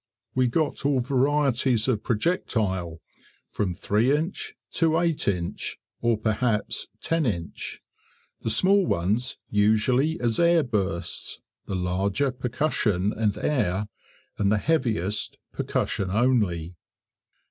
We 0.33 0.47
got 0.47 0.83
all 0.83 0.99
varieties 0.99 1.87
of 1.87 2.03
projectile, 2.03 3.01
from 3.51 3.75
3 3.75 4.17
inch 4.17 4.55
to 4.71 4.99
8 4.99 5.27
inch, 5.27 5.77
or 6.01 6.17
perhaps 6.17 6.87
10 7.01 7.27
inch; 7.27 7.83
the 8.41 8.49
small 8.49 8.83
ones 8.87 9.37
usually 9.51 10.19
as 10.19 10.39
air 10.39 10.63
bursts, 10.63 11.39
the 11.67 11.75
larger 11.75 12.31
percussion 12.31 13.13
and 13.13 13.37
air, 13.37 13.89
and 14.39 14.51
the 14.51 14.57
heaviest 14.57 15.37
percussion 15.53 16.09
only. 16.09 16.73